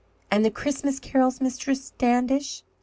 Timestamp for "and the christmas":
0.31-0.99